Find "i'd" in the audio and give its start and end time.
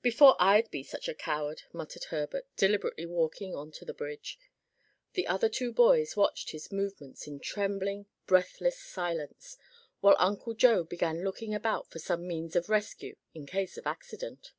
0.40-0.70